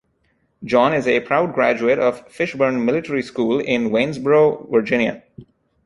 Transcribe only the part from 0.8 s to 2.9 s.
is a proud graduate of Fishburne